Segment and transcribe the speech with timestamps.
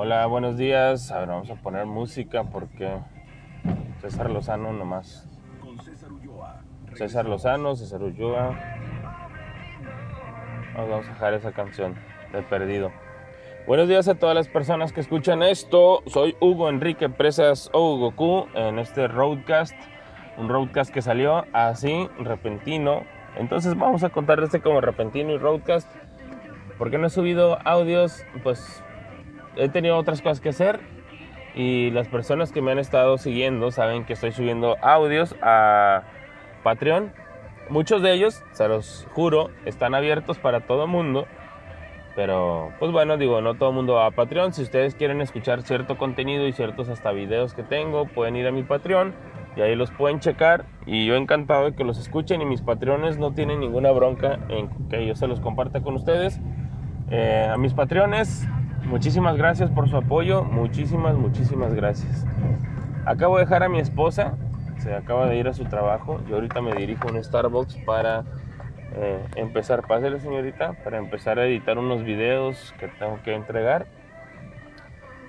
[0.00, 1.10] Hola, buenos días.
[1.10, 2.88] A ver, vamos a poner música porque
[4.00, 5.28] César Lozano nomás.
[6.94, 8.56] César Lozano, César Ulloa.
[10.76, 11.96] Vamos a dejar esa canción
[12.32, 12.92] de perdido.
[13.66, 16.04] Buenos días a todas las personas que escuchan esto.
[16.06, 19.74] Soy Hugo Enrique Presas o Hugo en este roadcast.
[20.36, 23.02] Un roadcast que salió así, repentino.
[23.36, 25.90] Entonces vamos a contar este como repentino y roadcast.
[26.78, 28.84] Porque no he subido audios, pues
[29.58, 30.80] he tenido otras cosas que hacer
[31.54, 36.04] y las personas que me han estado siguiendo saben que estoy subiendo audios a
[36.62, 37.12] Patreon.
[37.68, 41.26] Muchos de ellos, se los juro, están abiertos para todo mundo.
[42.14, 44.52] Pero, pues bueno, digo, no todo el mundo va a Patreon.
[44.52, 48.50] Si ustedes quieren escuchar cierto contenido y ciertos hasta videos que tengo, pueden ir a
[48.50, 49.14] mi Patreon
[49.56, 50.64] y ahí los pueden checar.
[50.86, 54.68] Y yo encantado de que los escuchen y mis Patreones no tienen ninguna bronca en
[54.88, 56.40] que yo se los comparta con ustedes.
[57.10, 58.48] Eh, a mis Patreones,
[58.84, 62.26] Muchísimas gracias por su apoyo, muchísimas, muchísimas gracias.
[63.04, 64.36] Acabo de dejar a mi esposa,
[64.78, 66.20] se acaba de ir a su trabajo.
[66.28, 68.24] Yo ahorita me dirijo a un Starbucks para
[68.96, 73.86] eh, empezar, pásale señorita, para empezar a editar unos videos que tengo que entregar.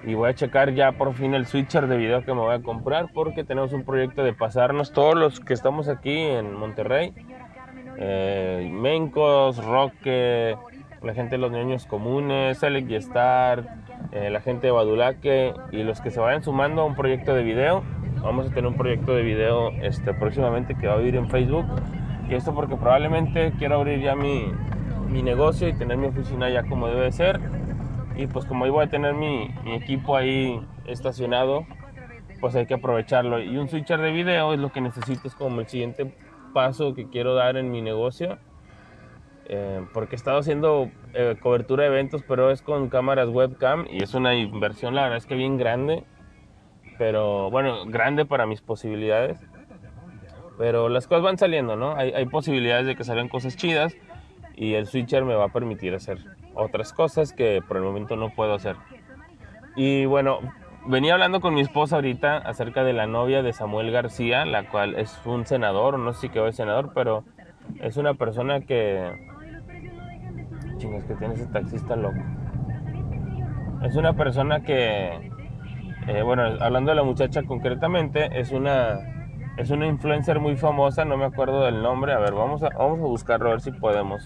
[0.06, 2.62] Y voy a checar ya por fin el switcher de video que me voy a
[2.62, 7.14] comprar porque tenemos un proyecto de pasarnos todos los que estamos aquí en Monterrey.
[7.98, 10.56] Eh, Mencos, Roque,
[11.02, 13.78] la gente de los niños comunes, Select y Star,
[14.12, 17.44] eh, la gente de Badulaque y los que se vayan sumando a un proyecto de
[17.44, 17.84] video.
[18.22, 21.66] Vamos a tener un proyecto de video este, próximamente que va a ir en Facebook.
[22.30, 24.52] Y esto porque probablemente quiero abrir ya mi,
[25.10, 27.40] mi negocio y tener mi oficina ya como debe ser.
[28.16, 31.66] Y pues como ahí voy a tener mi, mi equipo ahí estacionado,
[32.42, 33.42] pues hay que aprovecharlo.
[33.42, 36.14] Y un switcher de video es lo que necesito, es como el siguiente
[36.54, 38.38] paso que quiero dar en mi negocio
[39.50, 44.04] eh, porque he estado haciendo eh, cobertura de eventos, pero es con cámaras webcam y
[44.04, 46.04] es una inversión, la verdad es que bien grande,
[47.00, 49.40] pero bueno, grande para mis posibilidades.
[50.60, 51.96] Pero las cosas van saliendo, ¿no?
[51.96, 53.96] Hay, hay posibilidades de que salgan cosas chidas
[54.56, 56.20] y el switcher me va a permitir hacer
[56.54, 58.76] otras cosas que por el momento no puedo hacer.
[59.76, 60.40] Y bueno,
[60.86, 64.96] venía hablando con mi esposa ahorita acerca de la novia de Samuel García, la cual
[64.96, 67.24] es un senador, no sé si que es senador, pero
[67.80, 69.30] es una persona que
[70.80, 72.18] Chingas que tiene ese taxista loco.
[73.84, 75.32] Es una persona que,
[76.08, 79.00] eh, bueno, hablando de la muchacha concretamente, es una,
[79.58, 82.14] es una influencer muy famosa, no me acuerdo del nombre.
[82.14, 84.26] A ver, vamos a, vamos a buscarlo a ver si podemos.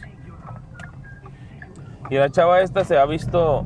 [2.09, 3.65] Y la chava esta se ha visto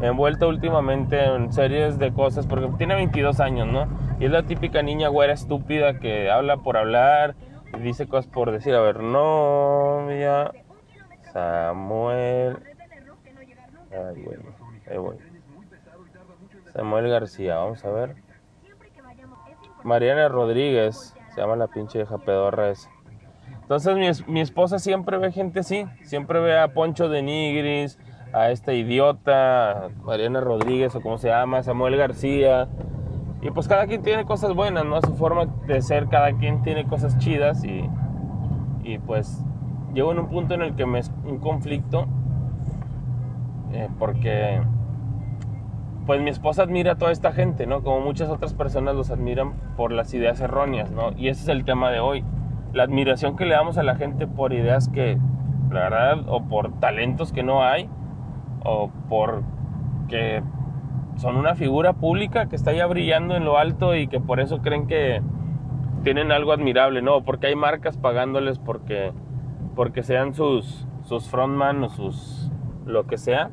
[0.00, 3.86] envuelta últimamente en series de cosas, porque tiene 22 años, ¿no?
[4.18, 7.34] Y es la típica niña güera estúpida que habla por hablar
[7.76, 10.52] y dice cosas por decir, a ver, novia
[11.32, 12.58] Samuel.
[16.72, 18.16] Samuel García, vamos a ver.
[19.82, 22.90] Mariana Rodríguez, se llama la pinche vieja pedorra esa.
[23.62, 27.98] Entonces mi, mi, esposa siempre ve gente así, siempre ve a Poncho de Nigris,
[28.32, 32.68] a esta idiota, Mariana Rodríguez o como se llama, Samuel García.
[33.42, 35.00] Y pues cada quien tiene cosas buenas, ¿no?
[35.00, 37.88] Su forma de ser, cada quien tiene cosas chidas y,
[38.82, 39.44] y pues
[39.94, 42.06] llego en un punto en el que me es un conflicto
[43.72, 44.60] eh, porque
[46.06, 47.82] pues mi esposa admira a toda esta gente, ¿no?
[47.82, 51.12] Como muchas otras personas los admiran por las ideas erróneas, ¿no?
[51.16, 52.24] Y ese es el tema de hoy.
[52.72, 55.18] La admiración que le damos a la gente por ideas que,
[55.70, 57.88] la verdad, o por talentos que no hay,
[58.64, 59.42] o por
[60.08, 60.42] que
[61.16, 64.62] son una figura pública que está ya brillando en lo alto y que por eso
[64.62, 65.22] creen que
[66.02, 67.22] tienen algo admirable, ¿no?
[67.22, 69.12] Porque hay marcas pagándoles porque
[69.80, 72.50] porque sean sus, sus frontman o sus
[72.84, 73.48] lo que sea.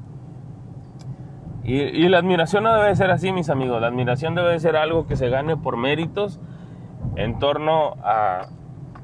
[1.64, 3.80] Y, la admiración no debe ser así, mis amigos.
[3.80, 6.42] La admiración debe ser algo que se gane por méritos
[7.16, 8.48] en torno a,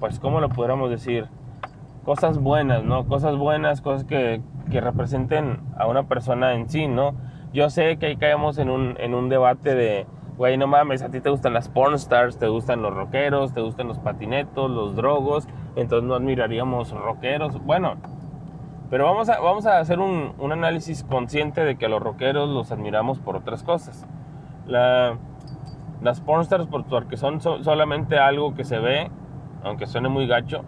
[0.01, 1.29] pues, ¿cómo lo podríamos decir?
[2.03, 3.07] Cosas buenas, ¿no?
[3.07, 7.14] Cosas buenas, cosas que, que representen a una persona en sí, ¿no?
[7.53, 11.09] Yo sé que ahí caemos en un, en un debate de, güey, no mames, a
[11.09, 15.47] ti te gustan las pornstars, te gustan los rockeros, te gustan los patinetos, los drogos,
[15.75, 17.64] entonces no admiraríamos rockeros.
[17.64, 17.96] Bueno,
[18.90, 22.49] pero vamos a, vamos a hacer un, un análisis consciente de que a los rockeros
[22.49, 24.08] los admiramos por otras cosas.
[24.67, 25.17] La,
[26.02, 29.09] las pornstars, porque son solamente algo que se ve,
[29.64, 30.64] aunque suene muy gacho,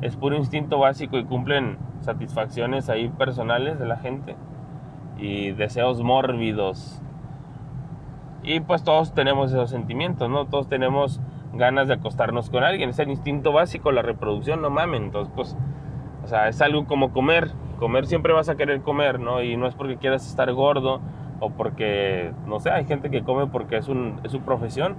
[0.00, 4.36] es puro instinto básico y cumplen satisfacciones ahí personales de la gente
[5.18, 7.02] y deseos mórbidos
[8.46, 10.46] y pues todos tenemos esos sentimientos, ¿no?
[10.46, 11.20] Todos tenemos
[11.54, 12.90] ganas de acostarnos con alguien.
[12.90, 15.04] Es el instinto básico, la reproducción, no mamen.
[15.04, 15.56] Entonces, pues,
[16.24, 17.50] o sea, es algo como comer.
[17.78, 19.42] Comer siempre vas a querer comer, ¿no?
[19.42, 21.00] Y no es porque quieras estar gordo,
[21.40, 24.96] o porque, no sé, hay gente que come porque es, un, es su profesión,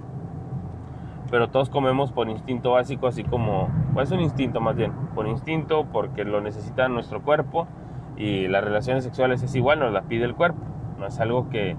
[1.30, 5.26] pero todos comemos por instinto básico, así como, pues es un instinto más bien, por
[5.26, 7.66] instinto, porque lo necesita nuestro cuerpo
[8.16, 10.60] y las relaciones sexuales es igual, nos la pide el cuerpo,
[10.98, 11.76] no es algo que,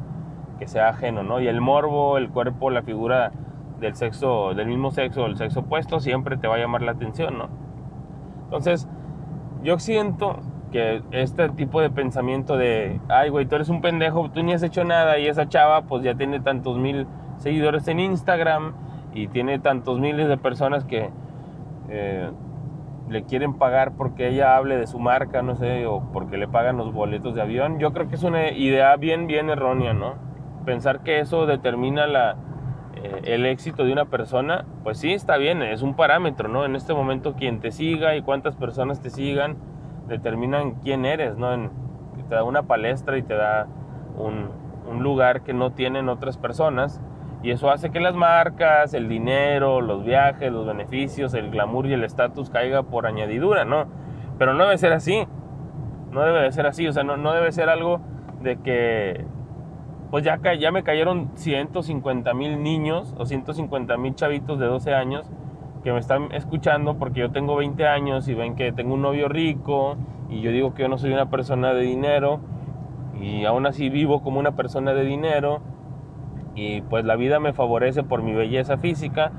[0.60, 1.40] que sea ajeno, ¿no?
[1.40, 3.32] Y el morbo, el cuerpo, la figura
[3.80, 7.38] del sexo, del mismo sexo, el sexo opuesto, siempre te va a llamar la atención,
[7.38, 7.50] ¿no?
[8.46, 8.88] Entonces,
[9.64, 10.40] yo siento
[10.72, 14.64] que este tipo de pensamiento de, ay, güey, tú eres un pendejo, tú ni has
[14.64, 18.74] hecho nada y esa chava pues ya tiene tantos mil seguidores en Instagram
[19.14, 21.10] y tiene tantos miles de personas que
[21.90, 22.30] eh,
[23.10, 26.78] le quieren pagar porque ella hable de su marca, no sé, o porque le pagan
[26.78, 27.80] los boletos de avión.
[27.80, 30.14] Yo creo que es una idea bien, bien errónea, ¿no?
[30.66, 32.36] Pensar que eso determina la,
[33.04, 36.66] eh, el éxito de una persona, pues sí, está bien, es un parámetro, ¿no?
[36.66, 39.58] En este momento quien te siga y cuántas personas te sigan
[40.08, 41.50] determinan quién eres, ¿no?
[42.28, 43.68] te da una palestra y te da
[44.18, 44.50] un,
[45.02, 47.00] lugar que no tienen otras personas
[47.44, 51.94] y eso hace que las marcas, el dinero, los viajes, los beneficios, el glamour y
[51.94, 53.86] el estatus caiga por añadidura, ¿no?
[54.40, 55.28] Pero no debe ser así.
[56.12, 56.88] No debe de ser así.
[56.88, 58.02] O sea, no debe ser algo
[58.42, 59.26] de que,
[60.12, 65.30] pues ya, ya me cayeron 150 mil niños o 150 mil chavitos de 12 años
[65.84, 69.30] que me están escuchando porque yo tengo 20 años y ven que tengo un novio
[69.30, 69.96] rico
[70.30, 72.40] y yo digo que yo no soy una persona de dinero
[73.20, 75.62] y aún así vivo como una persona de dinero
[76.56, 79.32] y pues la vida me favorece por mi belleza física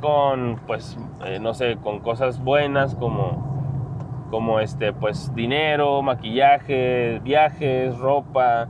[0.00, 7.96] con pues eh, no sé con cosas buenas como como este pues dinero maquillaje viajes
[7.98, 8.68] ropa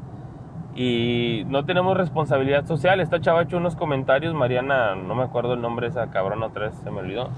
[0.77, 5.55] y no tenemos responsabilidad social esta chava ha hecho unos comentarios Mariana no me acuerdo
[5.55, 7.31] el nombre de esa cabrona otra vez se me olvidó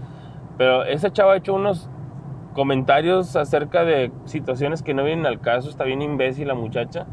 [0.58, 1.88] pero esa chava ha hecho unos
[2.52, 7.06] comentarios acerca de situaciones que no vienen al caso está bien imbécil la muchacha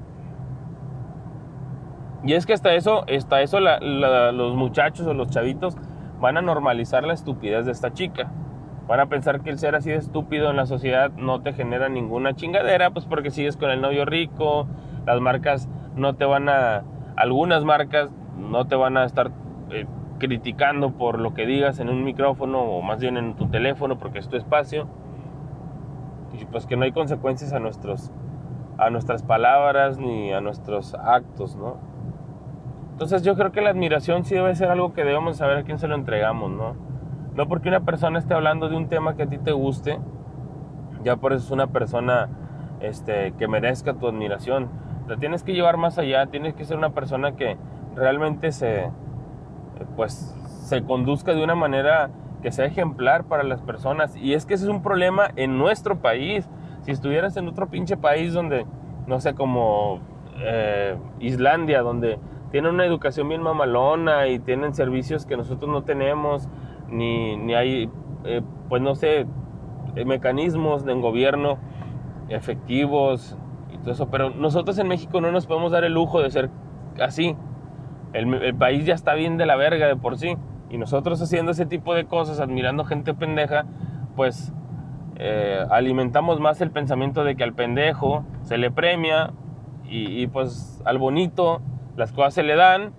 [2.25, 5.77] y es que hasta eso, hasta eso los muchachos o los chavitos
[6.19, 8.31] van a normalizar la estupidez de esta chica.
[8.87, 11.87] Van a pensar que el ser así de estúpido en la sociedad no te genera
[11.87, 14.67] ninguna chingadera, pues porque sigues con el novio rico,
[15.05, 16.83] las marcas no te van a,
[17.15, 19.31] algunas marcas no te van a estar
[19.71, 19.85] eh,
[20.19, 24.19] criticando por lo que digas en un micrófono o más bien en tu teléfono porque
[24.19, 24.87] es tu espacio.
[26.33, 28.11] Y pues que no hay consecuencias a nuestros
[28.77, 31.77] a nuestras palabras ni a nuestros actos, ¿no?
[32.91, 35.79] Entonces yo creo que la admiración sí debe ser algo que debemos saber a quién
[35.79, 36.75] se lo entregamos, ¿no?
[37.35, 39.99] No porque una persona esté hablando de un tema que a ti te guste,
[41.03, 42.29] ya por eso es una persona
[42.79, 44.69] este, que merezca tu admiración.
[45.07, 47.57] La tienes que llevar más allá, tienes que ser una persona que
[47.95, 48.89] realmente se,
[49.95, 52.09] pues, se conduzca de una manera
[52.41, 54.15] que sea ejemplar para las personas.
[54.15, 56.49] Y es que ese es un problema en nuestro país.
[56.81, 58.65] Si estuvieras en otro pinche país donde,
[59.07, 59.99] no sé, como
[60.39, 62.19] eh, Islandia, donde
[62.51, 66.47] tienen una educación bien mamalona y tienen servicios que nosotros no tenemos,
[66.89, 67.89] ni, ni hay,
[68.23, 69.25] eh, pues no sé,
[70.05, 71.57] mecanismos de gobierno
[72.29, 73.37] efectivos
[73.91, 74.09] eso.
[74.09, 76.49] Pero nosotros en México no nos podemos dar el lujo de ser
[77.01, 77.35] así.
[78.13, 80.37] El, país ya está bien de la verga de por sí.
[80.69, 83.65] Y nosotros haciendo ese tipo de cosas, admirando gente pendeja,
[84.15, 84.53] pues
[85.17, 89.31] eh, alimentamos más el pensamiento de que al pendejo se le premia
[89.85, 91.61] y, y pues al bonito
[91.95, 92.93] las cosas se le dan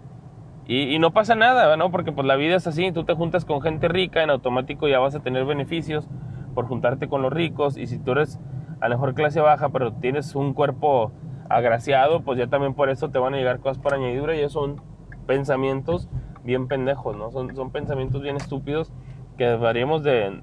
[0.68, 1.92] y, no pasa nada, ¿no?
[1.92, 4.98] Porque pues la vida es así, tú te juntas con gente rica, en automático ya
[4.98, 6.08] vas a tener beneficios
[6.54, 8.40] por juntarte con los ricos y si tú eres
[8.80, 11.12] a lo mejor clase baja pero tienes un cuerpo
[11.48, 14.52] agraciado, pues ya también por eso te van a llegar cosas por añadidura y esos
[14.52, 14.82] son
[15.26, 16.08] pensamientos
[16.44, 17.30] bien pendejos, ¿no?
[17.30, 18.92] Son, son pensamientos bien estúpidos
[19.36, 20.40] que deberíamos de,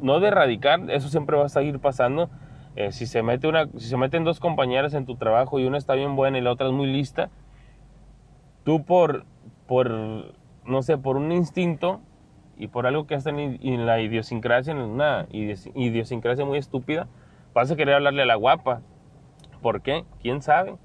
[0.00, 2.30] no de erradicar, eso siempre va a seguir pasando.
[2.76, 5.78] Eh, si, se mete una, si se meten dos compañeras en tu trabajo y una
[5.78, 7.30] está bien buena y la otra es muy lista,
[8.64, 9.24] tú por,
[9.66, 12.00] por, no sé, por un instinto
[12.56, 17.08] y por algo que está en, la idiosincrasia, en una idiosincrasia muy estúpida,
[17.54, 18.82] vas a querer hablarle a la guapa.
[19.62, 20.04] ¿Por qué?
[20.20, 20.76] ¿Quién sabe?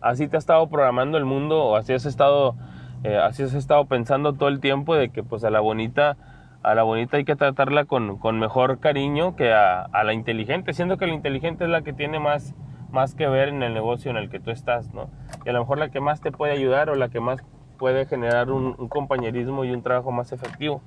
[0.00, 2.56] Así te ha estado programando el mundo o así has estado,
[3.04, 6.18] eh, así has estado pensando todo el tiempo de que pues a la bonita,
[6.62, 10.98] a la bonita hay que tratarla con, con mejor cariño que a, la inteligente, siendo
[10.98, 12.54] que la inteligente es la que tiene más
[12.90, 15.10] más que ver en el negocio en el que tú estás, ¿no?
[15.44, 17.42] Y a lo mejor la que más te puede ayudar o la que más
[17.76, 20.80] puede generar un, compañerismo y un trabajo más efectivo.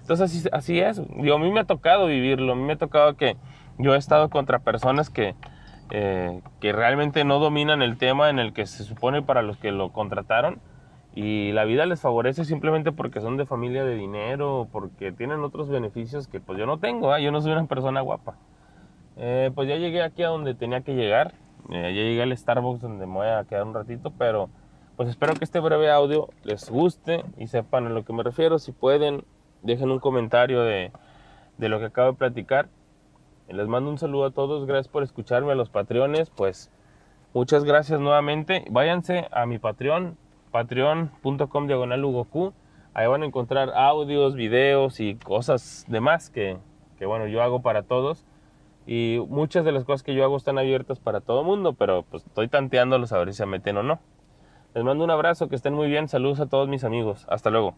[0.00, 1.02] Entonces así, así es.
[1.18, 3.36] Yo, a mí me ha tocado vivirlo, a mí me ha tocado que
[3.82, 5.34] yo he estado contra personas que,
[5.90, 9.72] eh, que realmente no dominan el tema en el que se supone para los que
[9.72, 10.60] lo contrataron
[11.14, 15.68] y la vida les favorece simplemente porque son de familia de dinero, porque tienen otros
[15.68, 17.22] beneficios que pues yo no tengo, ¿eh?
[17.22, 18.36] yo no soy una persona guapa.
[19.16, 21.34] Eh, pues ya llegué aquí a donde tenía que llegar
[21.68, 24.50] ya llegué al Starbucks donde me voy a quedar un ratito, pero
[24.96, 28.58] pues espero que este breve audio les guste y sepan a lo que me refiero.
[28.58, 29.24] Si pueden,
[29.62, 30.92] dejen un comentario de,
[31.58, 32.68] de lo que acabo de platicar.
[33.52, 36.70] Les mando un saludo a todos, gracias por escucharme, a los patreones, pues
[37.34, 38.64] muchas gracias nuevamente.
[38.70, 40.16] Váyanse a mi Patreon,
[40.52, 42.04] patreon.com diagonal
[42.94, 46.58] Ahí van a encontrar audios, videos y cosas demás que,
[46.98, 48.24] que, bueno, yo hago para todos.
[48.86, 52.24] Y muchas de las cosas que yo hago están abiertas para todo mundo, pero pues
[52.26, 53.98] estoy tanteándolos a ver si se meten o no.
[54.74, 56.06] Les mando un abrazo, que estén muy bien.
[56.06, 57.26] Saludos a todos mis amigos.
[57.28, 57.74] Hasta luego.